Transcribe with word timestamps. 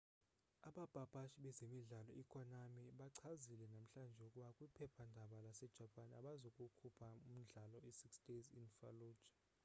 abapapashi 0.67 1.37
bezemidlalo 1.45 2.11
i-konami 2.21 2.85
bachazile 2.99 3.65
namhlanje 3.75 4.19
ukuba 4.27 4.49
kwiphephandaba 4.57 5.35
lase-japan 5.45 6.09
abazukukhupha 6.19 7.07
umdlalo 7.29 7.77
i-six 7.89 8.11
days 8.27 8.47
in 8.59 8.65
fallujah 8.77 9.25